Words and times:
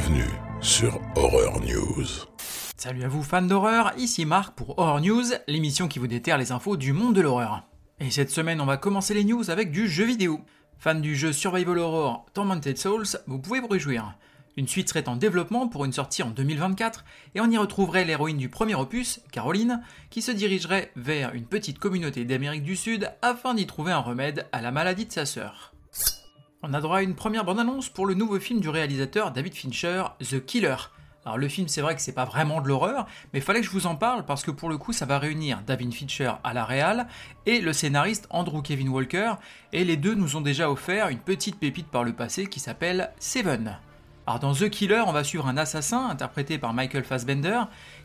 Bienvenue 0.00 0.30
sur 0.62 0.98
Horror 1.14 1.60
News. 1.60 2.06
Salut 2.78 3.04
à 3.04 3.08
vous 3.08 3.22
fans 3.22 3.42
d'horreur, 3.42 3.92
ici 3.98 4.24
Marc 4.24 4.54
pour 4.54 4.78
Horror 4.78 5.02
News, 5.02 5.24
l'émission 5.46 5.88
qui 5.88 5.98
vous 5.98 6.06
déterre 6.06 6.38
les 6.38 6.52
infos 6.52 6.78
du 6.78 6.94
monde 6.94 7.14
de 7.14 7.20
l'horreur. 7.20 7.64
Et 7.98 8.10
cette 8.10 8.30
semaine 8.30 8.62
on 8.62 8.64
va 8.64 8.78
commencer 8.78 9.12
les 9.12 9.24
news 9.24 9.50
avec 9.50 9.70
du 9.70 9.88
jeu 9.88 10.06
vidéo. 10.06 10.40
Fan 10.78 11.02
du 11.02 11.14
jeu 11.14 11.34
Survival 11.34 11.76
Horror 11.76 12.24
Tormented 12.32 12.78
Souls, 12.78 13.04
vous 13.26 13.38
pouvez 13.40 13.60
vous 13.60 13.68
réjouir. 13.68 14.14
Une 14.56 14.68
suite 14.68 14.88
serait 14.88 15.06
en 15.06 15.16
développement 15.16 15.68
pour 15.68 15.84
une 15.84 15.92
sortie 15.92 16.22
en 16.22 16.30
2024, 16.30 17.04
et 17.34 17.42
on 17.42 17.50
y 17.50 17.58
retrouverait 17.58 18.06
l'héroïne 18.06 18.38
du 18.38 18.48
premier 18.48 18.76
opus, 18.76 19.20
Caroline, 19.32 19.82
qui 20.08 20.22
se 20.22 20.32
dirigerait 20.32 20.92
vers 20.96 21.34
une 21.34 21.44
petite 21.44 21.78
communauté 21.78 22.24
d'Amérique 22.24 22.62
du 22.62 22.76
Sud 22.76 23.12
afin 23.20 23.52
d'y 23.52 23.66
trouver 23.66 23.92
un 23.92 23.98
remède 23.98 24.46
à 24.52 24.62
la 24.62 24.70
maladie 24.70 25.04
de 25.04 25.12
sa 25.12 25.26
sœur. 25.26 25.74
On 26.62 26.74
a 26.74 26.80
droit 26.82 26.98
à 26.98 27.02
une 27.02 27.14
première 27.14 27.46
bande-annonce 27.46 27.88
pour 27.88 28.04
le 28.04 28.12
nouveau 28.12 28.38
film 28.38 28.60
du 28.60 28.68
réalisateur 28.68 29.30
David 29.30 29.54
Fincher, 29.54 30.04
The 30.18 30.44
Killer. 30.44 30.76
Alors 31.24 31.38
le 31.38 31.48
film 31.48 31.68
c'est 31.68 31.80
vrai 31.80 31.94
que 31.94 32.02
c'est 32.02 32.12
pas 32.12 32.26
vraiment 32.26 32.60
de 32.60 32.68
l'horreur, 32.68 33.06
mais 33.32 33.40
fallait 33.40 33.60
que 33.60 33.66
je 33.66 33.70
vous 33.70 33.86
en 33.86 33.96
parle 33.96 34.26
parce 34.26 34.42
que 34.42 34.50
pour 34.50 34.68
le 34.68 34.76
coup 34.76 34.92
ça 34.92 35.06
va 35.06 35.18
réunir 35.18 35.62
David 35.66 35.94
Fincher 35.94 36.32
à 36.44 36.52
la 36.52 36.66
réal 36.66 37.06
et 37.46 37.62
le 37.62 37.72
scénariste 37.72 38.26
Andrew 38.28 38.60
Kevin 38.60 38.90
Walker, 38.90 39.36
et 39.72 39.84
les 39.84 39.96
deux 39.96 40.14
nous 40.14 40.36
ont 40.36 40.42
déjà 40.42 40.70
offert 40.70 41.08
une 41.08 41.18
petite 41.18 41.58
pépite 41.58 41.88
par 41.88 42.04
le 42.04 42.12
passé 42.12 42.46
qui 42.46 42.60
s'appelle 42.60 43.10
Seven. 43.18 43.78
Alors 44.26 44.40
dans 44.40 44.52
The 44.52 44.68
Killer, 44.68 45.02
on 45.06 45.12
va 45.12 45.24
suivre 45.24 45.48
un 45.48 45.56
assassin 45.56 46.10
interprété 46.10 46.58
par 46.58 46.74
Michael 46.74 47.04
Fassbender 47.04 47.62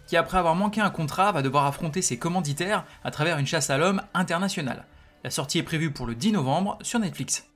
qui 0.07 0.15
après 0.15 0.37
avoir 0.37 0.55
manqué 0.55 0.79
un 0.79 0.91
contrat 0.91 1.33
va 1.33 1.41
devoir 1.41 1.65
affronter 1.65 2.01
ses 2.01 2.17
commanditaires 2.17 2.85
à 3.03 3.11
travers 3.11 3.37
une 3.37 3.47
chasse 3.47 3.69
à 3.69 3.77
l'homme 3.77 4.01
internationale. 4.13 4.85
La 5.25 5.29
sortie 5.29 5.57
est 5.57 5.63
prévue 5.63 5.91
pour 5.91 6.05
le 6.05 6.15
10 6.15 6.31
novembre 6.31 6.79
sur 6.83 6.99
Netflix. 6.99 7.49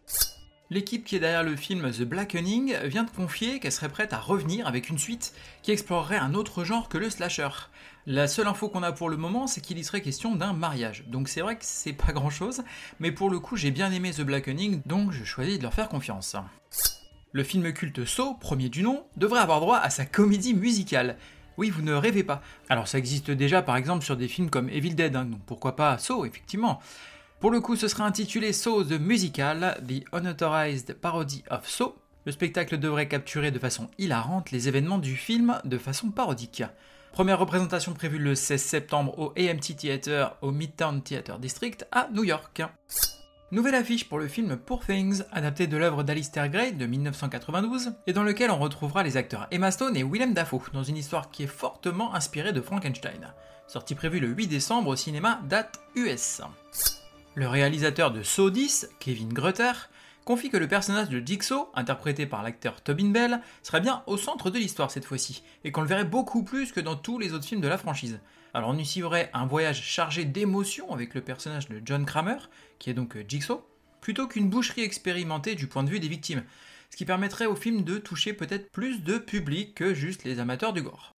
L'équipe 0.72 1.03
qui 1.03 1.16
est 1.16 1.20
derrière 1.20 1.42
le 1.42 1.56
film 1.56 1.89
The 1.89 2.03
Blackening 2.03 2.78
vient 2.84 3.03
de 3.03 3.09
confier 3.09 3.59
qu'elle 3.59 3.72
serait 3.72 3.89
prête 3.89 4.14
à 4.14 4.20
revenir 4.20 4.67
avec 4.67 4.89
une 4.89 5.00
suite 5.00 5.34
qui 5.64 5.72
explorerait 5.72 6.20
un 6.20 6.36
autre 6.36 6.64
genre 6.64 6.89
que 6.89 7.00
le 7.00 7.09
slasher. 7.09 7.50
La 8.06 8.28
seule 8.28 8.45
info 8.45 8.70
qu'on 8.70 8.84
a 8.84 8.92
pour 8.92 9.09
le 9.09 9.17
moment, 9.17 9.47
c'est 9.47 9.62
qu'il 9.62 9.80
y 9.80 9.84
serait 9.84 10.03
question 10.03 10.36
d'un 10.36 10.53
mariage. 10.53 11.06
Donc 11.08 11.28
c'est 11.28 11.42
vrai 11.42 11.56
que 11.56 11.66
c'est 11.66 11.94
pas 11.94 12.14
grand 12.14 12.30
chose, 12.30 12.62
mais 13.00 13.12
pour 13.12 13.31
le 13.31 13.40
coup 13.40 13.56
j'ai 13.56 13.72
bien 13.72 13.92
aimé 13.92 14.12
The 14.12 14.22
Blackening, 14.22 14.84
donc 14.86 15.12
je 15.12 15.23
choisis 15.23 15.58
de 15.58 15.64
leur 15.64 15.73
faire 15.73 15.90
confiance. 15.90 16.36
Le 17.31 17.44
film 17.44 17.73
culte 17.73 18.06
Saw, 18.06 18.36
premier 18.36 18.70
du 18.70 18.84
nom, 18.84 19.08
devrait 19.17 19.42
avoir 19.42 19.62
droit 19.62 19.78
à 19.80 19.90
sa 19.90 20.06
comédie 20.06 20.53
musicale. 20.53 21.17
Oui, 21.58 21.72
vous 21.72 21.81
ne 21.81 21.94
rêvez 21.94 22.23
pas. 22.23 22.44
Alors 22.70 22.88
ça 22.88 23.00
existe 23.00 23.31
déjà 23.31 23.64
par 23.64 23.75
exemple 23.75 24.06
sur 24.06 24.16
des 24.16 24.28
films 24.28 24.52
comme 24.52 24.70
Evil 24.70 24.94
Dead, 24.94 25.16
hein, 25.16 25.25
donc 25.25 25.42
pourquoi 25.47 25.75
pas 25.75 25.97
Saw, 25.97 26.25
effectivement. 26.25 26.80
Pour 27.39 27.51
le 27.51 27.61
coup, 27.61 27.77
ce 27.77 27.87
sera 27.87 28.05
intitulé 28.05 28.51
Saw 28.51 28.83
the 28.83 28.99
Musical, 28.99 29.81
The 29.87 30.03
Unauthorized 30.13 30.93
Parody 30.95 31.41
of 31.49 31.69
Saw. 31.69 31.95
Le 32.25 32.33
spectacle 32.33 32.77
devrait 32.77 33.07
capturer 33.07 33.49
de 33.49 33.59
façon 33.59 33.89
hilarante 33.97 34.51
les 34.51 34.67
événements 34.67 34.97
du 34.97 35.15
film 35.15 35.57
de 35.63 35.77
façon 35.77 36.11
parodique. 36.11 36.63
Première 37.13 37.39
représentation 37.39 37.93
prévue 37.93 38.19
le 38.19 38.35
16 38.35 38.61
septembre 38.61 39.17
au 39.17 39.33
AMT 39.37 39.77
Theater 39.77 40.35
au 40.41 40.51
Midtown 40.51 41.01
Theater 41.01 41.39
District 41.39 41.88
à 41.94 42.09
New 42.11 42.25
York. 42.25 42.61
Nouvelle 43.51 43.75
affiche 43.75 44.09
pour 44.09 44.19
le 44.19 44.28
film 44.28 44.57
Poor 44.57 44.85
Things, 44.85 45.23
adapté 45.31 45.66
de 45.66 45.78
l'œuvre 45.78 46.03
d'Alistair 46.03 46.49
Gray 46.49 46.73
de 46.73 46.85
1992, 46.85 47.94
et 48.05 48.11
dans 48.11 48.23
lequel 48.23 48.51
on 48.51 48.59
retrouvera 48.59 49.01
les 49.01 49.16
acteurs 49.16 49.47
Emma 49.49 49.72
Stone 49.72 49.95
et 49.95 50.03
Willem 50.03 50.33
Dafoe, 50.33 50.69
dans 50.73 50.83
une 50.83 50.97
histoire 50.97 51.31
qui 51.31 51.44
est 51.44 51.47
fortement 51.47 52.13
inspirée 52.13 52.51
de 52.51 52.59
Frankenstein. 52.59 53.33
Sortie 53.66 53.95
prévue 53.95 54.19
le 54.19 54.28
8 54.28 54.47
décembre 54.47 54.89
au 54.89 54.95
cinéma, 54.97 55.39
date 55.47 55.79
US. 55.95 56.41
Le 57.39 57.47
réalisateur 57.47 58.11
de 58.11 58.22
Saw 58.22 58.50
10, 58.50 58.89
Kevin 59.00 59.31
Grutter, 59.31 59.72
confie 60.25 60.50
que 60.50 60.57
le 60.57 60.67
personnage 60.67 61.07
de 61.07 61.25
Jigsaw, 61.25 61.69
interprété 61.73 62.25
par 62.25 62.44
l'acteur 62.44 62.81
Tobin 62.81 63.11
Bell, 63.11 63.39
serait 63.63 63.79
bien 63.79 64.03
au 64.07 64.17
centre 64.17 64.50
de 64.50 64.59
l'histoire 64.59 64.91
cette 64.91 65.05
fois-ci, 65.05 65.41
et 65.63 65.72
qu'on 65.72 65.79
le 65.79 65.88
verrait 65.88 66.03
beaucoup 66.03 66.44
plus 66.44 66.73
que 66.73 66.81
dans 66.81 66.97
tous 66.97 67.17
les 67.17 67.31
autres 67.31 67.45
films 67.45 67.61
de 67.61 67.69
la 67.69 67.78
franchise. 67.78 68.19
Alors 68.53 68.72
on 68.72 68.78
y 68.78 68.85
suivrait 68.85 69.29
un 69.33 69.45
voyage 69.45 69.81
chargé 69.81 70.25
d'émotions 70.25 70.94
avec 70.94 71.13
le 71.13 71.22
personnage 71.22 71.69
de 71.69 71.81
John 71.85 72.05
Kramer, 72.05 72.39
qui 72.78 72.89
est 72.89 72.94
donc 72.94 73.17
Jigsaw, 73.25 73.66
plutôt 74.01 74.28
qu'une 74.28 74.49
boucherie 74.49 74.83
expérimentée 74.83 75.55
du 75.55 75.67
point 75.67 75.85
de 75.85 75.89
vue 75.89 76.01
des 76.01 76.09
victimes, 76.09 76.44
ce 76.89 76.97
qui 76.97 77.05
permettrait 77.05 77.45
au 77.45 77.55
film 77.55 77.85
de 77.85 77.99
toucher 77.99 78.33
peut-être 78.33 78.69
plus 78.69 79.01
de 79.01 79.17
public 79.17 79.75
que 79.75 79.94
juste 79.94 80.25
les 80.25 80.41
amateurs 80.41 80.73
du 80.73 80.81
gore. 80.81 81.16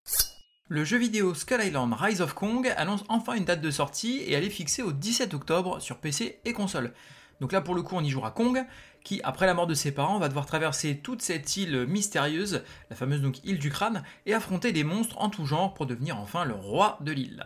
Le 0.72 0.84
jeu 0.84 0.98
vidéo 0.98 1.34
Skull 1.34 1.64
Island 1.64 1.92
Rise 1.98 2.20
of 2.20 2.32
Kong 2.32 2.72
annonce 2.76 3.03
enfin 3.08 3.34
une 3.34 3.44
date 3.44 3.60
de 3.60 3.72
sortie 3.72 4.19
et 4.19 4.34
elle 4.34 4.44
est 4.44 4.50
fixée 4.50 4.84
au 4.84 4.92
17 4.92 5.34
octobre 5.34 5.81
sur 5.81 5.97
PC 5.97 6.38
et 6.44 6.53
console. 6.53 6.92
Donc 7.41 7.50
là 7.50 7.60
pour 7.60 7.75
le 7.75 7.82
coup 7.82 7.97
on 7.97 8.04
y 8.04 8.08
jouera 8.08 8.31
Kong, 8.31 8.64
qui 9.03 9.20
après 9.25 9.47
la 9.47 9.54
mort 9.54 9.66
de 9.66 9.75
ses 9.75 9.91
parents 9.91 10.20
va 10.20 10.28
devoir 10.28 10.47
traverser 10.47 10.98
toute 10.98 11.22
cette 11.22 11.56
île 11.56 11.86
mystérieuse, 11.88 12.62
la 12.88 12.94
fameuse 12.94 13.20
donc 13.20 13.44
île 13.44 13.59
du 13.59 13.69
crâne, 13.69 14.04
et 14.26 14.32
affronter 14.32 14.70
des 14.70 14.84
monstres 14.84 15.19
en 15.19 15.28
tout 15.28 15.44
genre 15.44 15.75
pour 15.75 15.86
devenir 15.86 16.20
enfin 16.20 16.44
le 16.44 16.54
roi 16.54 16.98
de 17.00 17.10
l'île. 17.10 17.44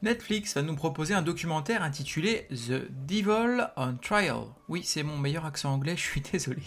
Netflix 0.00 0.54
va 0.54 0.62
nous 0.62 0.74
proposer 0.74 1.12
un 1.12 1.20
documentaire 1.20 1.82
intitulé 1.82 2.48
The 2.48 2.90
Devil 3.06 3.68
on 3.76 3.96
Trial. 4.00 4.44
Oui, 4.70 4.80
c'est 4.84 5.02
mon 5.02 5.18
meilleur 5.18 5.44
accent 5.44 5.70
anglais, 5.70 5.96
je 5.98 6.02
suis 6.02 6.22
désolé 6.22 6.62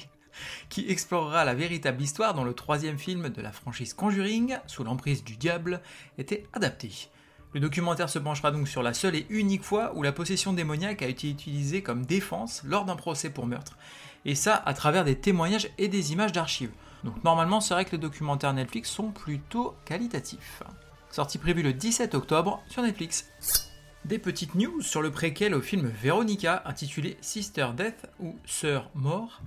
qui 0.70 0.90
explorera 0.90 1.46
la 1.46 1.56
véritable 1.56 2.02
histoire 2.02 2.34
dont 2.34 2.44
le 2.44 2.54
troisième 2.54 2.98
film 2.98 3.30
de 3.30 3.42
la 3.42 3.52
franchise 3.52 3.94
Conjuring, 3.94 4.58
sous 4.68 4.84
l'emprise 4.84 5.24
du 5.24 5.38
diable, 5.38 5.82
était 6.18 6.46
adapté. 6.54 7.10
Le 7.54 7.62
documentaire 7.62 8.10
se 8.10 8.20
penchera 8.20 8.52
donc 8.52 8.68
sur 8.68 8.84
la 8.84 8.94
seule 8.94 9.16
et 9.16 9.26
unique 9.30 9.64
fois 9.64 9.94
où 9.96 10.04
la 10.04 10.12
possession 10.12 10.52
démoniaque 10.52 11.02
a 11.02 11.08
été 11.08 11.30
utilisée 11.30 11.82
comme 11.82 12.06
défense 12.06 12.62
lors 12.66 12.84
d'un 12.84 12.98
procès 12.98 13.30
pour 13.30 13.48
meurtre. 13.48 13.78
Et 14.26 14.36
ça 14.36 14.62
à 14.66 14.74
travers 14.74 15.06
des 15.06 15.16
témoignages 15.16 15.70
et 15.78 15.88
des 15.88 16.12
images 16.12 16.34
d'archives. 16.34 16.72
Donc 17.06 17.24
normalement 17.24 17.62
c'est 17.62 17.74
vrai 17.74 17.86
que 17.86 17.94
les 17.94 17.98
documentaires 17.98 18.54
Netflix 18.54 18.90
sont 18.90 19.12
plutôt 19.12 19.74
qualitatifs. 19.86 20.64
Sortie 21.12 21.38
prévue 21.38 21.64
le 21.64 21.72
17 21.72 22.14
octobre 22.14 22.62
sur 22.68 22.82
Netflix. 22.82 23.32
Des 24.04 24.20
petites 24.20 24.56
news 24.56 24.82
sur 24.82 25.02
le 25.02 25.10
préquel 25.10 25.56
au 25.56 25.62
film 25.62 25.88
Veronica 25.88 26.62
intitulé 26.66 27.18
Sister 27.22 27.68
Death 27.78 28.06
ou 28.20 28.36
Sœur 28.46 28.90
Mort 28.96 29.42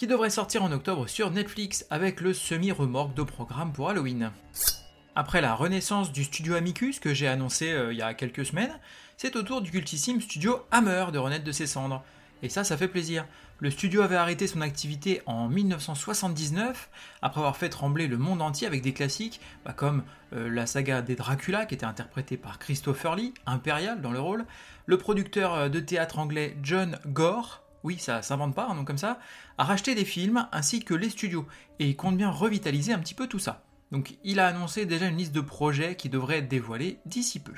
qui 0.00 0.06
devrait 0.06 0.30
sortir 0.30 0.62
en 0.62 0.72
octobre 0.72 1.06
sur 1.08 1.30
Netflix 1.30 1.84
avec 1.90 2.22
le 2.22 2.32
semi-remorque 2.32 3.12
de 3.12 3.22
programme 3.22 3.70
pour 3.70 3.90
Halloween. 3.90 4.30
Après 5.14 5.42
la 5.42 5.54
renaissance 5.54 6.10
du 6.10 6.24
studio 6.24 6.54
Amicus 6.54 7.00
que 7.00 7.12
j'ai 7.12 7.28
annoncé 7.28 7.70
euh, 7.70 7.92
il 7.92 7.98
y 7.98 8.02
a 8.02 8.14
quelques 8.14 8.46
semaines, 8.46 8.72
c'est 9.18 9.36
au 9.36 9.42
tour 9.42 9.60
du 9.60 9.70
cultissime 9.70 10.22
studio 10.22 10.64
Hammer 10.70 11.08
de 11.12 11.18
renaître 11.18 11.44
de 11.44 11.52
ses 11.52 11.66
cendres. 11.66 12.02
Et 12.42 12.48
ça, 12.48 12.64
ça 12.64 12.78
fait 12.78 12.88
plaisir. 12.88 13.26
Le 13.58 13.70
studio 13.70 14.00
avait 14.00 14.16
arrêté 14.16 14.46
son 14.46 14.62
activité 14.62 15.20
en 15.26 15.48
1979, 15.50 16.88
après 17.20 17.40
avoir 17.40 17.58
fait 17.58 17.68
trembler 17.68 18.06
le 18.06 18.16
monde 18.16 18.40
entier 18.40 18.66
avec 18.66 18.80
des 18.80 18.94
classiques, 18.94 19.38
bah, 19.66 19.74
comme 19.74 20.02
euh, 20.32 20.48
la 20.48 20.64
saga 20.64 21.02
des 21.02 21.14
Dracula, 21.14 21.66
qui 21.66 21.74
était 21.74 21.84
interprétée 21.84 22.38
par 22.38 22.58
Christopher 22.58 23.16
Lee, 23.16 23.34
impérial 23.44 24.00
dans 24.00 24.12
le 24.12 24.20
rôle, 24.20 24.46
le 24.86 24.96
producteur 24.96 25.52
euh, 25.52 25.68
de 25.68 25.78
théâtre 25.78 26.18
anglais 26.18 26.56
John 26.62 26.98
Gore, 27.04 27.62
oui, 27.84 27.98
ça 27.98 28.22
s'invente 28.22 28.54
pas 28.54 28.68
un 28.68 28.74
nom 28.74 28.84
comme 28.84 28.98
ça, 28.98 29.18
a 29.58 29.64
racheté 29.64 29.94
des 29.94 30.04
films 30.04 30.46
ainsi 30.52 30.84
que 30.84 30.94
les 30.94 31.10
studios, 31.10 31.46
et 31.78 31.88
il 31.88 31.96
compte 31.96 32.16
bien 32.16 32.30
revitaliser 32.30 32.92
un 32.92 32.98
petit 32.98 33.14
peu 33.14 33.26
tout 33.26 33.38
ça. 33.38 33.62
Donc 33.90 34.16
il 34.22 34.38
a 34.38 34.46
annoncé 34.46 34.86
déjà 34.86 35.06
une 35.06 35.16
liste 35.16 35.34
de 35.34 35.40
projets 35.40 35.96
qui 35.96 36.08
devrait 36.08 36.38
être 36.38 36.48
dévoilée 36.48 36.98
d'ici 37.06 37.40
peu. 37.40 37.54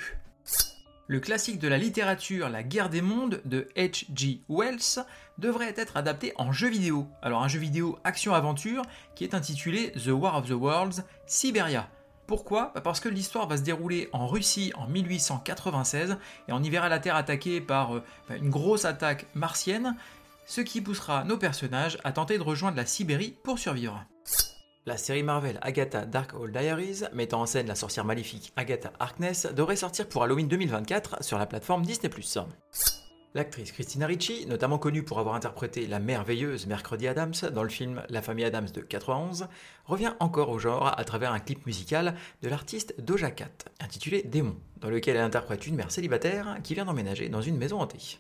Le 1.09 1.21
classique 1.21 1.59
de 1.59 1.69
la 1.69 1.77
littérature 1.77 2.49
La 2.49 2.63
guerre 2.63 2.89
des 2.89 3.03
mondes 3.03 3.43
de 3.45 3.69
H.G. 3.77 4.41
Wells 4.49 5.05
devrait 5.37 5.75
être 5.77 5.97
adapté 5.97 6.33
en 6.37 6.53
jeu 6.53 6.69
vidéo. 6.69 7.07
Alors 7.21 7.43
un 7.43 7.49
jeu 7.49 7.59
vidéo 7.59 7.99
action-aventure 8.05 8.83
qui 9.15 9.25
est 9.25 9.35
intitulé 9.35 9.93
The 9.93 10.09
War 10.09 10.37
of 10.37 10.49
the 10.49 10.53
Worlds 10.53 11.05
Siberia. 11.27 11.91
Pourquoi? 12.33 12.73
Bah, 12.75 12.81
Parce 12.81 12.99
que 12.99 13.11
l'histoire 13.11 13.47
va 13.47 13.59
se 13.59 13.63
dérouler 13.63 14.09
en 14.15 14.27
Russie 14.27 14.73
en 14.75 14.87
1896 14.87 16.17
et 16.49 16.53
on 16.55 16.63
y 16.63 16.71
verra 16.71 16.89
la 16.89 16.99
Terre 16.99 17.15
attaquée 17.15 17.61
par 17.61 17.97
euh, 17.97 18.03
bah, 18.27 18.37
une 18.37 18.49
grosse 18.49 18.87
attaque 18.87 19.27
martienne, 19.35 19.97
ce 20.47 20.63
qui 20.63 20.81
poussera 20.81 21.25
nos 21.25 21.37
personnages 21.37 21.99
à 22.05 22.13
tenter 22.13 22.39
de 22.39 22.43
rejoindre 22.43 22.79
la 22.79 22.87
Sibérie 22.87 23.37
pour 23.43 23.59
survivre. 23.59 24.03
La 24.87 24.97
série 24.97 25.23
Marvel 25.23 25.59
Agatha 25.61 26.07
Dark 26.07 26.33
Hall 26.33 26.53
Diaries, 26.53 27.03
mettant 27.13 27.43
en 27.43 27.47
scène 27.47 27.67
la 27.67 27.75
sorcière 27.75 28.07
maléfique 28.07 28.55
Agatha 28.57 28.95
Harkness, 28.99 29.47
devrait 29.55 29.77
sortir 29.77 30.09
pour 30.09 30.23
Halloween 30.23 30.49
2024 30.49 31.23
sur 31.23 31.37
la 31.37 31.45
plateforme 31.45 31.85
Disney+. 31.85 32.09
L'actrice 33.35 33.73
Christina 33.73 34.07
Ricci, 34.07 34.45
notamment 34.47 34.77
connue 34.77 35.03
pour 35.03 35.19
avoir 35.19 35.35
interprété 35.35 35.87
la 35.87 36.01
merveilleuse 36.01 36.67
Mercredi 36.67 37.09
Adams 37.09 37.33
dans 37.55 37.63
le 37.63 37.71
film 37.71 38.03
La 38.11 38.21
famille 38.21 38.45
Adams 38.45 38.69
de 38.75 38.83
91, 38.83 39.49
revient 39.87 40.13
encore 40.21 40.51
au 40.51 40.59
genre 40.59 40.93
à 40.99 41.03
travers 41.05 41.33
un 41.33 41.41
clip 41.41 41.65
musical 41.65 42.15
de 42.43 42.51
l'artiste 42.51 42.95
Doja 43.01 43.31
Cat, 43.31 43.49
intitulé 43.81 44.23
Démon, 44.23 44.57
dans 44.83 44.91
lequel 44.91 45.17
elle 45.17 45.23
interprète 45.23 45.67
une 45.67 45.77
mère 45.77 45.91
célibataire 45.91 46.59
qui 46.63 46.75
vient 46.75 46.85
d'emménager 46.85 47.31
dans 47.31 47.41
une 47.41 47.57
maison 47.57 47.81
hantée. 47.81 48.19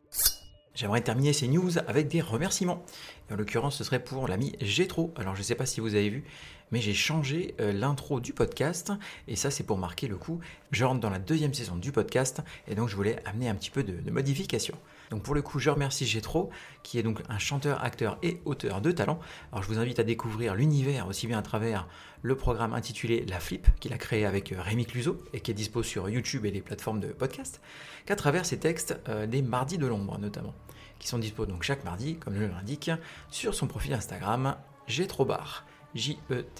J'aimerais 0.74 1.02
terminer 1.02 1.34
ces 1.34 1.46
news 1.46 1.76
avec 1.86 2.08
des 2.08 2.22
remerciements. 2.22 2.82
En 3.30 3.36
l'occurrence, 3.36 3.76
ce 3.76 3.84
serait 3.84 4.02
pour 4.02 4.26
l'ami 4.26 4.56
Gétro. 4.62 5.12
Alors, 5.16 5.34
je 5.34 5.40
ne 5.40 5.44
sais 5.44 5.54
pas 5.54 5.66
si 5.66 5.80
vous 5.80 5.94
avez 5.94 6.08
vu, 6.08 6.24
mais 6.70 6.80
j'ai 6.80 6.94
changé 6.94 7.54
euh, 7.60 7.74
l'intro 7.74 8.20
du 8.20 8.32
podcast. 8.32 8.92
Et 9.28 9.36
ça, 9.36 9.50
c'est 9.50 9.64
pour 9.64 9.76
marquer 9.76 10.08
le 10.08 10.16
coup. 10.16 10.40
Je 10.70 10.86
rentre 10.86 11.00
dans 11.00 11.10
la 11.10 11.18
deuxième 11.18 11.52
saison 11.52 11.76
du 11.76 11.92
podcast. 11.92 12.40
Et 12.66 12.74
donc, 12.74 12.88
je 12.88 12.96
voulais 12.96 13.16
amener 13.26 13.50
un 13.50 13.54
petit 13.54 13.70
peu 13.70 13.84
de, 13.84 13.92
de 13.92 14.10
modification. 14.10 14.74
Donc, 15.12 15.22
pour 15.22 15.34
le 15.34 15.42
coup, 15.42 15.58
je 15.58 15.68
remercie 15.68 16.06
Gétro, 16.06 16.48
qui 16.82 16.98
est 16.98 17.02
donc 17.02 17.20
un 17.28 17.36
chanteur, 17.36 17.84
acteur 17.84 18.16
et 18.22 18.40
auteur 18.46 18.80
de 18.80 18.90
talent. 18.90 19.20
Alors, 19.52 19.62
je 19.62 19.68
vous 19.68 19.78
invite 19.78 19.98
à 19.98 20.04
découvrir 20.04 20.54
l'univers 20.54 21.06
aussi 21.06 21.26
bien 21.26 21.38
à 21.38 21.42
travers 21.42 21.86
le 22.22 22.34
programme 22.34 22.72
intitulé 22.72 23.26
La 23.28 23.38
Flip, 23.38 23.68
qu'il 23.78 23.92
a 23.92 23.98
créé 23.98 24.24
avec 24.24 24.52
euh, 24.52 24.62
Rémi 24.62 24.86
Cluzo 24.86 25.22
et 25.34 25.40
qui 25.40 25.50
est 25.50 25.54
dispo 25.54 25.82
sur 25.82 26.08
YouTube 26.08 26.46
et 26.46 26.50
les 26.50 26.62
plateformes 26.62 26.98
de 26.98 27.08
podcast, 27.08 27.60
qu'à 28.06 28.16
travers 28.16 28.46
ses 28.46 28.58
textes 28.58 28.98
euh, 29.10 29.26
des 29.26 29.42
Mardis 29.42 29.76
de 29.76 29.86
l'ombre 29.86 30.18
notamment, 30.18 30.54
qui 30.98 31.08
sont 31.08 31.18
dispo 31.18 31.44
donc 31.44 31.62
chaque 31.62 31.84
mardi, 31.84 32.16
comme 32.16 32.34
je 32.34 32.44
l'indique, 32.44 32.90
sur 33.30 33.54
son 33.54 33.66
profil 33.66 33.92
Instagram 33.92 34.56
Gétrobar. 34.86 35.66
J-E-T-H-R-O-B-A-R-E. 35.94 36.54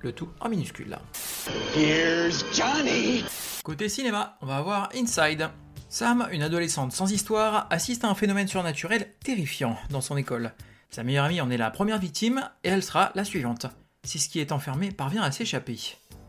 Le 0.00 0.12
tout 0.12 0.30
en 0.40 0.48
minuscule. 0.48 0.98
Here's 1.76 2.46
Johnny. 2.54 3.24
Côté 3.62 3.90
cinéma, 3.90 4.38
on 4.40 4.46
va 4.46 4.56
avoir 4.56 4.88
Inside. 4.94 5.50
Sam, 5.92 6.26
une 6.32 6.42
adolescente 6.42 6.92
sans 6.92 7.12
histoire, 7.12 7.66
assiste 7.68 8.02
à 8.02 8.08
un 8.08 8.14
phénomène 8.14 8.48
surnaturel 8.48 9.12
terrifiant 9.22 9.76
dans 9.90 10.00
son 10.00 10.16
école. 10.16 10.54
Sa 10.88 11.02
meilleure 11.02 11.26
amie 11.26 11.42
en 11.42 11.50
est 11.50 11.58
la 11.58 11.70
première 11.70 11.98
victime 11.98 12.48
et 12.64 12.70
elle 12.70 12.82
sera 12.82 13.12
la 13.14 13.24
suivante. 13.24 13.66
Si 14.02 14.18
ce 14.18 14.30
qui 14.30 14.40
est 14.40 14.52
enfermé 14.52 14.90
parvient 14.90 15.20
à 15.20 15.30
s'échapper. 15.30 15.78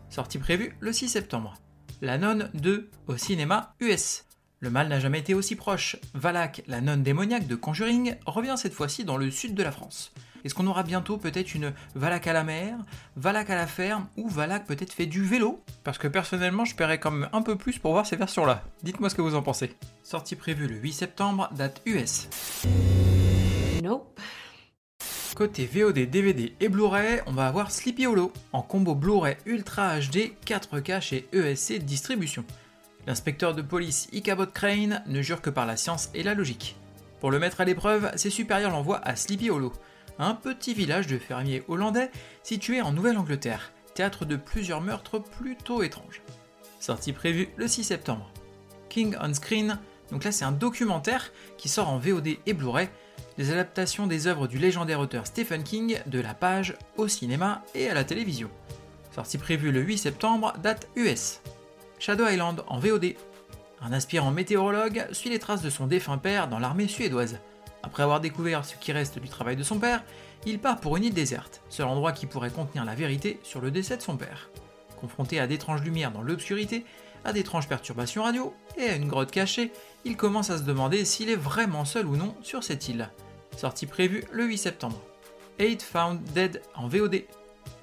Sortie 0.09 0.37
prévue 0.37 0.75
le 0.81 0.91
6 0.91 1.07
septembre. 1.07 1.53
La 2.01 2.17
nonne 2.17 2.49
2 2.55 2.91
au 3.07 3.15
cinéma 3.15 3.73
US. 3.79 4.25
Le 4.59 4.69
mal 4.69 4.89
n'a 4.89 4.99
jamais 4.99 5.19
été 5.19 5.33
aussi 5.33 5.55
proche. 5.55 5.95
Valak, 6.13 6.63
la 6.67 6.81
nonne 6.81 7.01
démoniaque 7.01 7.47
de 7.47 7.55
Conjuring, 7.55 8.17
revient 8.25 8.55
cette 8.57 8.73
fois-ci 8.73 9.05
dans 9.05 9.15
le 9.15 9.31
sud 9.31 9.55
de 9.55 9.63
la 9.63 9.71
France. 9.71 10.11
Est-ce 10.43 10.53
qu'on 10.53 10.67
aura 10.67 10.83
bientôt 10.83 11.17
peut-être 11.17 11.55
une 11.55 11.73
Valak 11.95 12.27
à 12.27 12.33
la 12.33 12.43
mer, 12.43 12.77
Valak 13.15 13.49
à 13.49 13.55
la 13.55 13.67
ferme 13.67 14.07
ou 14.17 14.27
Valak 14.27 14.65
peut-être 14.65 14.91
fait 14.91 15.05
du 15.05 15.23
vélo? 15.23 15.63
Parce 15.83 15.97
que 15.97 16.07
personnellement, 16.07 16.65
je 16.65 16.75
paierais 16.75 16.99
quand 16.99 17.11
même 17.11 17.29
un 17.31 17.41
peu 17.41 17.55
plus 17.55 17.79
pour 17.79 17.93
voir 17.93 18.05
ces 18.05 18.17
versions-là. 18.17 18.63
Dites-moi 18.83 19.09
ce 19.09 19.15
que 19.15 19.21
vous 19.21 19.35
en 19.35 19.41
pensez. 19.41 19.73
Sortie 20.03 20.35
prévue 20.35 20.67
le 20.67 20.75
8 20.75 20.93
septembre, 20.93 21.49
date 21.55 21.81
US. 21.85 22.27
Nope. 23.81 24.19
Côté 25.35 25.65
VOD, 25.65 26.09
DVD 26.09 26.53
et 26.59 26.69
Blu-ray, 26.69 27.21
on 27.25 27.31
va 27.31 27.47
avoir 27.47 27.71
Sleepy 27.71 28.05
Hollow 28.05 28.31
en 28.51 28.61
combo 28.61 28.93
Blu-ray 28.93 29.37
Ultra 29.45 29.99
HD 29.99 30.33
4K 30.45 31.01
chez 31.01 31.27
ESC 31.33 31.79
Distribution. 31.79 32.45
L'inspecteur 33.07 33.55
de 33.55 33.61
police 33.61 34.09
Ichabod 34.11 34.51
Crane 34.53 35.03
ne 35.07 35.21
jure 35.21 35.41
que 35.41 35.49
par 35.49 35.65
la 35.65 35.75
science 35.75 36.09
et 36.13 36.21
la 36.21 36.35
logique. 36.35 36.75
Pour 37.19 37.31
le 37.31 37.39
mettre 37.39 37.61
à 37.61 37.65
l'épreuve, 37.65 38.11
ses 38.15 38.29
supérieurs 38.29 38.71
l'envoient 38.71 39.01
à 39.03 39.15
Sleepy 39.15 39.49
Hollow, 39.49 39.73
un 40.19 40.35
petit 40.35 40.73
village 40.73 41.07
de 41.07 41.17
fermiers 41.17 41.63
hollandais 41.67 42.11
situé 42.43 42.81
en 42.81 42.91
Nouvelle-Angleterre, 42.91 43.71
théâtre 43.93 44.25
de 44.25 44.35
plusieurs 44.35 44.81
meurtres 44.81 45.19
plutôt 45.19 45.83
étranges. 45.83 46.21
Sortie 46.79 47.13
prévue 47.13 47.49
le 47.55 47.67
6 47.67 47.85
septembre. 47.85 48.31
King 48.89 49.15
on 49.21 49.33
Screen, 49.33 49.79
donc 50.11 50.23
là 50.23 50.31
c'est 50.31 50.45
un 50.45 50.51
documentaire 50.51 51.31
qui 51.57 51.69
sort 51.69 51.89
en 51.89 51.97
VOD 51.97 52.37
et 52.45 52.53
Blu-ray, 52.53 52.89
des 53.37 53.51
adaptations 53.51 54.07
des 54.07 54.27
œuvres 54.27 54.47
du 54.47 54.57
légendaire 54.57 54.99
auteur 54.99 55.25
Stephen 55.25 55.63
King 55.63 55.99
de 56.05 56.19
la 56.19 56.33
page 56.33 56.75
au 56.97 57.07
cinéma 57.07 57.63
et 57.73 57.89
à 57.89 57.93
la 57.93 58.03
télévision. 58.03 58.49
Sortie 59.13 59.37
prévue 59.37 59.71
le 59.71 59.81
8 59.81 59.97
septembre, 59.97 60.53
date 60.61 60.87
US. 60.95 61.41
Shadow 61.99 62.27
Island 62.27 62.63
en 62.67 62.79
VOD. 62.79 63.15
Un 63.81 63.91
aspirant 63.91 64.31
météorologue 64.31 65.07
suit 65.11 65.29
les 65.29 65.39
traces 65.39 65.61
de 65.61 65.69
son 65.69 65.87
défunt 65.87 66.17
père 66.17 66.47
dans 66.47 66.59
l'armée 66.59 66.87
suédoise. 66.87 67.39
Après 67.83 68.03
avoir 68.03 68.21
découvert 68.21 68.65
ce 68.65 68.75
qui 68.75 68.91
reste 68.91 69.19
du 69.19 69.29
travail 69.29 69.55
de 69.55 69.63
son 69.63 69.77
père, 69.77 70.03
il 70.45 70.59
part 70.59 70.79
pour 70.79 70.97
une 70.97 71.03
île 71.03 71.13
déserte, 71.13 71.61
seul 71.69 71.85
endroit 71.85 72.13
qui 72.13 72.25
pourrait 72.25 72.49
contenir 72.49 72.85
la 72.85 72.95
vérité 72.95 73.39
sur 73.43 73.61
le 73.61 73.71
décès 73.71 73.97
de 73.97 74.01
son 74.01 74.17
père. 74.17 74.49
Confronté 74.99 75.39
à 75.39 75.47
d'étranges 75.47 75.83
lumières 75.83 76.11
dans 76.11 76.21
l'obscurité, 76.21 76.85
à 77.25 77.33
d'étranges 77.33 77.67
perturbations 77.67 78.23
radio 78.23 78.53
et 78.77 78.87
à 78.87 78.95
une 78.95 79.07
grotte 79.07 79.31
cachée, 79.31 79.71
il 80.05 80.17
commence 80.17 80.49
à 80.49 80.57
se 80.57 80.63
demander 80.63 81.05
s'il 81.05 81.29
est 81.29 81.35
vraiment 81.35 81.85
seul 81.85 82.07
ou 82.07 82.15
non 82.15 82.35
sur 82.41 82.63
cette 82.63 82.87
île. 82.87 83.09
Sortie 83.57 83.85
prévue 83.85 84.23
le 84.31 84.45
8 84.45 84.57
septembre. 84.57 85.01
Eight 85.59 85.83
Found 85.83 86.23
Dead 86.33 86.61
en 86.75 86.87
VOD. 86.87 87.23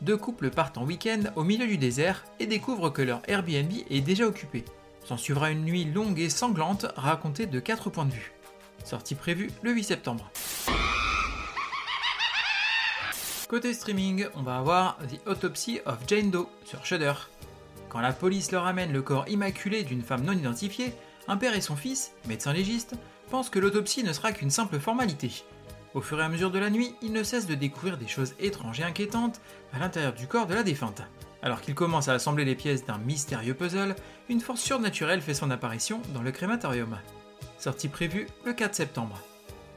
Deux 0.02 0.16
couples 0.16 0.50
partent 0.50 0.78
en 0.78 0.84
week-end 0.84 1.22
au 1.36 1.44
milieu 1.44 1.66
du 1.66 1.78
désert 1.78 2.24
et 2.38 2.46
découvrent 2.46 2.90
que 2.90 3.02
leur 3.02 3.22
Airbnb 3.28 3.72
est 3.88 4.00
déjà 4.00 4.26
occupé. 4.26 4.64
S'en 5.04 5.16
suivra 5.16 5.50
une 5.50 5.64
nuit 5.64 5.84
longue 5.84 6.18
et 6.18 6.30
sanglante 6.30 6.86
racontée 6.96 7.46
de 7.46 7.60
quatre 7.60 7.90
points 7.90 8.06
de 8.06 8.12
vue. 8.12 8.32
Sortie 8.84 9.14
prévue 9.14 9.50
le 9.62 9.72
8 9.72 9.84
septembre. 9.84 10.30
Côté 13.48 13.74
streaming, 13.74 14.26
on 14.36 14.42
va 14.42 14.58
avoir 14.58 14.96
The 14.98 15.26
Autopsy 15.26 15.80
of 15.84 15.98
Jane 16.06 16.30
Doe 16.30 16.48
sur 16.64 16.84
Shudder. 16.84 17.14
Quand 17.88 18.00
la 18.00 18.12
police 18.12 18.52
leur 18.52 18.66
amène 18.66 18.92
le 18.92 19.02
corps 19.02 19.28
immaculé 19.28 19.82
d'une 19.82 20.02
femme 20.02 20.24
non 20.24 20.32
identifiée, 20.32 20.92
un 21.26 21.36
père 21.36 21.54
et 21.54 21.60
son 21.60 21.74
fils, 21.74 22.12
médecins 22.28 22.52
légistes, 22.52 22.94
pensent 23.28 23.50
que 23.50 23.58
l'autopsie 23.58 24.04
ne 24.04 24.12
sera 24.12 24.32
qu'une 24.32 24.50
simple 24.50 24.78
formalité. 24.78 25.44
Au 25.94 26.00
fur 26.00 26.20
et 26.20 26.22
à 26.22 26.28
mesure 26.28 26.52
de 26.52 26.60
la 26.60 26.70
nuit, 26.70 26.94
ils 27.02 27.12
ne 27.12 27.24
cessent 27.24 27.48
de 27.48 27.56
découvrir 27.56 27.98
des 27.98 28.06
choses 28.06 28.34
étranges 28.38 28.78
et 28.78 28.84
inquiétantes 28.84 29.40
à 29.72 29.80
l'intérieur 29.80 30.12
du 30.12 30.28
corps 30.28 30.46
de 30.46 30.54
la 30.54 30.62
défunte. 30.62 31.02
Alors 31.42 31.60
qu'ils 31.60 31.74
commencent 31.74 32.08
à 32.08 32.14
assembler 32.14 32.44
les 32.44 32.54
pièces 32.54 32.84
d'un 32.84 32.98
mystérieux 32.98 33.54
puzzle, 33.54 33.96
une 34.28 34.40
force 34.40 34.60
surnaturelle 34.60 35.22
fait 35.22 35.34
son 35.34 35.50
apparition 35.50 36.00
dans 36.14 36.22
le 36.22 36.30
crématorium. 36.30 36.98
Sortie 37.60 37.88
prévue 37.88 38.26
le 38.46 38.54
4 38.54 38.74
septembre. 38.74 39.18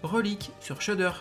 Relique 0.04 0.52
sur 0.62 0.82
Shudder. 0.82 1.12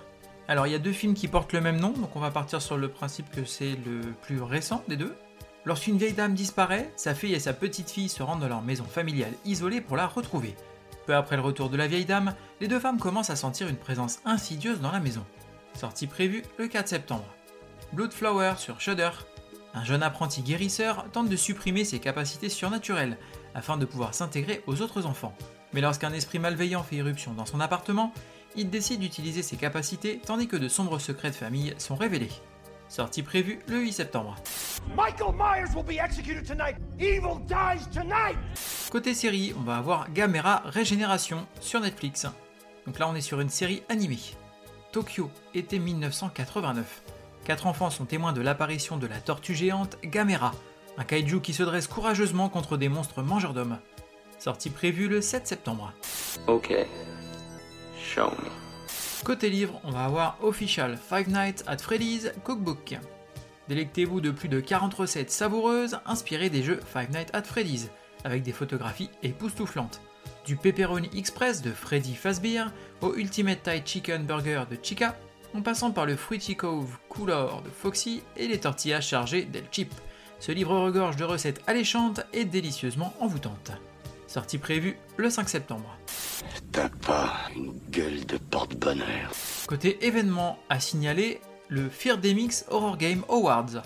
Alors 0.47 0.69
il 0.69 0.73
y 0.73 0.77
a 0.77 0.79
deux 0.79 0.93
films 0.93 1.15
qui 1.15 1.27
portent 1.27 1.53
le 1.53 1.61
même 1.61 1.81
nom, 1.81 1.91
donc 1.91 2.15
on 2.15 2.21
va 2.21 2.31
partir 2.31 2.63
sur 2.63 2.77
le 2.77 2.87
principe 2.87 3.29
que 3.33 3.45
c'est 3.45 3.77
le 3.85 4.13
plus 4.23 4.41
récent 4.41 4.85
des 4.87 4.97
deux. 4.97 5.13
Lorsqu'une 5.65 5.99
vieille 5.99 6.13
dame 6.13 6.35
disparaît, 6.35 6.93
sa 6.95 7.17
fille 7.17 7.35
et 7.35 7.41
sa 7.41 7.53
petite 7.53 7.91
fille 7.91 8.09
se 8.09 8.23
rendent 8.23 8.39
dans 8.39 8.49
leur 8.49 8.63
maison 8.63 8.85
familiale 8.85 9.33
isolée 9.45 9.81
pour 9.81 9.97
la 9.97 10.07
retrouver. 10.07 10.55
Peu 11.05 11.17
après 11.17 11.35
le 11.35 11.43
retour 11.43 11.69
de 11.69 11.77
la 11.77 11.89
vieille 11.89 12.05
dame, 12.05 12.33
les 12.61 12.69
deux 12.69 12.79
femmes 12.79 13.01
commencent 13.01 13.31
à 13.31 13.37
sentir 13.37 13.67
une 13.67 13.75
présence 13.75 14.21
insidieuse 14.25 14.81
dans 14.81 14.93
la 14.93 15.01
maison. 15.01 15.27
Sortie 15.75 16.07
prévue 16.07 16.45
le 16.59 16.69
4 16.69 16.87
septembre. 16.87 17.27
Bloodflower 17.93 18.55
sur 18.59 18.81
Shudder. 18.81 19.11
Un 19.75 19.83
jeune 19.83 20.05
apprenti 20.05 20.43
guérisseur 20.43 21.07
tente 21.11 21.29
de 21.29 21.35
supprimer 21.35 21.85
ses 21.85 21.99
capacités 21.99 22.49
surnaturelles 22.49 23.19
afin 23.53 23.79
de 23.79 23.85
pouvoir 23.85 24.15
s'intégrer 24.15 24.63
aux 24.69 24.81
autres 24.81 25.07
enfants. 25.07 25.37
Mais 25.73 25.81
lorsqu'un 25.81 26.13
esprit 26.13 26.39
malveillant 26.39 26.83
fait 26.83 26.97
irruption 26.97 27.33
dans 27.33 27.47
son 27.47 27.61
appartement, 27.61 28.13
il 28.57 28.71
décide 28.71 29.01
d'utiliser 29.01 29.43
ses 29.43 29.57
capacités 29.57 30.21
tandis 30.25 30.49
que 30.49 30.57
de 30.57 30.69
sombres 30.69 30.99
secrets 30.99 31.31
de 31.31 31.37
famille 31.37 31.75
sont 31.79 31.97
révélés. 31.97 32.31
Sortie 32.89 33.23
prévue 33.23 33.59
le 33.69 33.81
8 33.81 33.93
septembre. 33.93 34.37
Michael 34.95 35.35
Myers 35.35 35.75
will 35.75 35.85
be 35.85 35.99
executed 35.99 36.47
tonight. 36.47 36.77
Evil 36.99 37.41
dies 37.47 37.89
tonight. 37.91 38.37
Côté 38.91 39.15
série, 39.15 39.55
on 39.59 39.63
va 39.63 39.77
avoir 39.79 40.13
Gamera 40.13 40.63
Régénération 40.67 41.47
sur 41.61 41.81
Netflix. 41.81 42.27
Donc 42.87 42.99
là, 42.99 43.09
on 43.09 43.15
est 43.15 43.23
sur 43.23 43.41
une 43.41 43.49
série 43.49 43.83
animée. 43.89 44.19
Tokyo, 44.93 45.31
été 45.55 45.79
1989. 45.79 47.03
Quatre 47.47 47.67
enfants 47.67 47.89
sont 47.89 48.05
témoins 48.05 48.35
de 48.35 48.43
l'apparition 48.43 48.99
de 48.99 49.07
la 49.07 49.21
tortue 49.21 49.55
géante 49.55 49.97
Gamera, 50.05 50.53
un 50.99 51.05
kaiju 51.05 51.41
qui 51.41 51.55
se 51.55 51.63
dresse 51.63 51.87
courageusement 51.87 52.51
contre 52.51 52.77
des 52.77 52.91
monstres 52.91 53.23
mangeurs 53.23 53.55
d'hommes. 53.55 53.79
Sortie 54.43 54.71
prévue 54.71 55.07
le 55.07 55.21
7 55.21 55.47
septembre. 55.47 55.93
Ok. 56.49 56.75
Show 57.97 58.33
me. 58.43 59.23
Côté 59.23 59.49
livre, 59.49 59.81
on 59.85 59.93
va 59.93 60.05
avoir 60.05 60.37
Official 60.43 60.99
Five 60.99 61.29
Nights 61.29 61.63
at 61.69 61.79
Freddy's 61.79 62.33
Cookbook. 62.43 62.99
Délectez-vous 63.69 64.21
de 64.21 64.33
plus 64.33 64.49
de 64.49 64.59
40 64.59 64.95
recettes 64.95 65.31
savoureuses 65.31 66.01
inspirées 66.07 66.51
des 66.51 66.65
jeux 66.65 66.81
Five 66.85 67.13
Nights 67.13 67.31
at 67.33 67.45
Freddy's, 67.45 67.89
avec 68.25 68.43
des 68.43 68.51
photographies 68.51 69.11
époustouflantes. 69.23 70.01
Du 70.45 70.57
pepperoni 70.57 71.09
express 71.17 71.63
de 71.63 71.71
Freddy 71.71 72.17
Fazbear 72.17 72.73
au 73.01 73.15
Ultimate 73.15 73.63
Thai 73.63 73.81
Chicken 73.85 74.25
Burger 74.25 74.65
de 74.69 74.77
Chica, 74.83 75.17
en 75.55 75.63
passant 75.63 75.93
par 75.93 76.05
le 76.05 76.17
Fruity 76.17 76.57
Cove 76.57 76.99
Cooler 77.09 77.47
de 77.65 77.71
Foxy 77.71 78.25
et 78.37 78.49
les 78.49 78.59
tortillas 78.59 79.03
chargées 79.03 79.45
d'El 79.45 79.67
Chip. 79.71 79.95
Ce 80.41 80.51
livre 80.51 80.77
regorge 80.77 81.15
de 81.15 81.23
recettes 81.23 81.63
alléchantes 81.69 82.23
et 82.33 82.45
délicieusement 82.45 83.15
envoûtantes. 83.21 83.71
Sortie 84.33 84.57
prévue 84.57 84.97
le 85.19 85.29
5 85.29 85.47
septembre. 85.47 85.95
T'as 86.73 86.89
pas 86.89 87.35
une 87.55 87.79
gueule 87.91 88.25
de 88.25 88.39
porte-bonheur. 88.39 89.31
Côté 89.67 90.07
événement 90.07 90.59
à 90.71 90.81
signaler, 90.81 91.39
le 91.69 91.91
Feardemix 91.91 92.65
Horror 92.71 92.97
Game 92.97 93.25
Awards. 93.29 93.83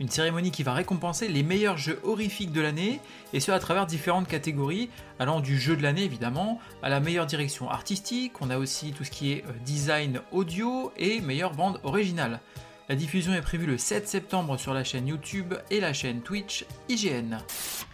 Une 0.00 0.08
cérémonie 0.08 0.50
qui 0.50 0.64
va 0.64 0.72
récompenser 0.72 1.28
les 1.28 1.44
meilleurs 1.44 1.76
jeux 1.76 2.00
horrifiques 2.02 2.50
de 2.50 2.60
l'année, 2.60 2.98
et 3.32 3.38
ce 3.38 3.52
à 3.52 3.60
travers 3.60 3.86
différentes 3.86 4.26
catégories, 4.26 4.90
allant 5.20 5.38
du 5.38 5.60
jeu 5.60 5.76
de 5.76 5.82
l'année 5.84 6.02
évidemment, 6.02 6.58
à 6.82 6.88
la 6.88 6.98
meilleure 6.98 7.26
direction 7.26 7.70
artistique, 7.70 8.42
on 8.42 8.50
a 8.50 8.58
aussi 8.58 8.90
tout 8.90 9.04
ce 9.04 9.12
qui 9.12 9.30
est 9.30 9.44
euh, 9.44 9.52
design 9.64 10.22
audio 10.32 10.92
et 10.96 11.20
meilleure 11.20 11.54
bande 11.54 11.78
originale. 11.84 12.40
La 12.88 12.96
diffusion 12.96 13.32
est 13.32 13.42
prévue 13.42 13.66
le 13.66 13.78
7 13.78 14.08
septembre 14.08 14.56
sur 14.56 14.74
la 14.74 14.82
chaîne 14.82 15.06
YouTube 15.06 15.54
et 15.70 15.78
la 15.78 15.92
chaîne 15.92 16.20
Twitch 16.20 16.64
IGN. 16.88 17.38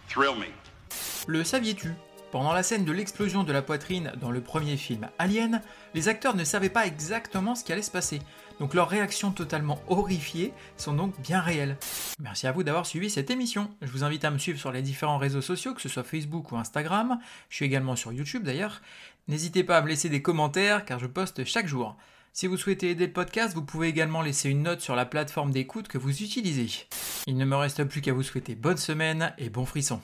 Thrill 0.09 0.39
me. 0.39 0.60
Le 1.27 1.45
saviez-tu? 1.45 1.93
Pendant 2.31 2.53
la 2.53 2.63
scène 2.63 2.85
de 2.85 2.93
l'explosion 2.93 3.43
de 3.43 3.53
la 3.53 3.63
poitrine 3.63 4.13
dans 4.21 4.31
le 4.31 4.41
premier 4.41 4.77
film 4.77 5.09
Alien, 5.19 5.63
les 5.95 6.09
acteurs 6.09 6.37
ne 6.37 6.45
savaient 6.45 6.69
pas 6.69 6.87
exactement 6.87 7.57
ce 7.57 7.65
qui 7.65 7.73
allait 7.73 7.83
se 7.83 7.91
passer, 7.91 8.21
donc 8.61 8.75
leurs 8.75 8.89
réactions 8.89 9.33
totalement 9.33 9.81
horrifiées 9.89 10.53
sont 10.77 10.95
donc 10.95 11.21
bien 11.21 11.41
réelles. 11.41 11.77
Merci 12.21 12.47
à 12.47 12.53
vous 12.53 12.63
d'avoir 12.63 12.87
suivi 12.87 13.11
cette 13.11 13.31
émission. 13.31 13.71
Je 13.83 13.91
vous 13.91 14.05
invite 14.05 14.25
à 14.25 14.31
me 14.31 14.39
suivre 14.39 14.61
sur 14.61 14.71
les 14.71 14.83
différents 14.83 15.19
réseaux 15.19 15.41
sociaux, 15.41 15.75
que 15.75 15.81
ce 15.81 15.89
soit 15.89 16.05
Facebook 16.05 16.53
ou 16.53 16.57
Instagram. 16.57 17.19
Je 17.49 17.57
suis 17.57 17.65
également 17.65 17.97
sur 17.97 18.13
YouTube 18.13 18.45
d'ailleurs. 18.45 18.81
N'hésitez 19.27 19.65
pas 19.65 19.79
à 19.79 19.83
me 19.83 19.89
laisser 19.89 20.09
des 20.09 20.23
commentaires 20.23 20.85
car 20.85 21.01
je 21.01 21.07
poste 21.07 21.45
chaque 21.45 21.67
jour. 21.67 21.97
Si 22.33 22.47
vous 22.47 22.57
souhaitez 22.57 22.91
aider 22.91 23.09
le 23.09 23.13
podcast, 23.13 23.55
vous 23.55 23.65
pouvez 23.65 23.89
également 23.89 24.23
laisser 24.23 24.49
une 24.49 24.63
note 24.63 24.81
sur 24.81 24.95
la 24.95 25.05
plateforme 25.05 25.51
d'écoute 25.51 25.89
que 25.89 25.99
vous 25.99 26.23
utilisez. 26.23 26.87
Il 27.27 27.37
ne 27.37 27.45
me 27.45 27.57
reste 27.57 27.83
plus 27.85 28.01
qu'à 28.01 28.13
vous 28.13 28.23
souhaiter 28.23 28.55
bonne 28.55 28.77
semaine 28.77 29.35
et 29.37 29.51
bon 29.51 29.67
frisson. 29.67 30.01